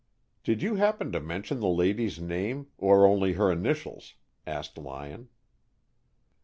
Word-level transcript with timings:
"Did 0.43 0.63
you 0.63 0.77
happen 0.77 1.11
to 1.11 1.19
mention 1.19 1.59
the 1.59 1.67
lady's 1.67 2.19
name, 2.19 2.69
or 2.79 3.05
only 3.05 3.33
her 3.33 3.51
initials?" 3.51 4.15
asked 4.47 4.79
Lyon. 4.79 5.29